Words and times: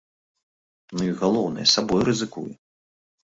Ну 0.99 1.05
і, 1.09 1.09
галоўнае, 1.19 1.65
сабой 1.73 2.01
рызыкую. 2.09 2.47